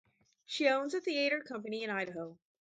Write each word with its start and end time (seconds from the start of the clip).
She 0.47 0.67
owns 0.67 0.95
a 0.95 0.99
theatre 0.99 1.41
company 1.41 1.83
in 1.83 1.91
Idaho. 1.91 2.39